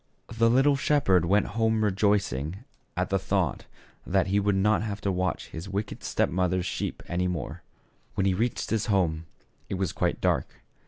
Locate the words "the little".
0.35-0.75